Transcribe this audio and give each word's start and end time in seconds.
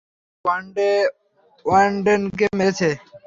সে 0.45 0.89
ওয়ার্ডেনকে 1.65 2.45
মেরেছ। 2.57 2.79